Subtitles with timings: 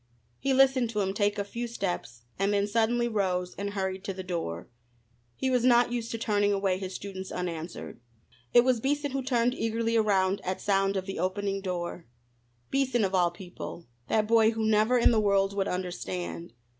[0.39, 4.15] He listened to him take a few steps, and then suddenly rose and hurried to
[4.15, 4.67] the door.
[5.35, 7.99] He was not used to turning away his students unanswered.
[8.51, 12.07] It was Beason who turned eagerly around at sound of the opening door.
[12.71, 16.53] Beason of all people that boy who never in the world would understand!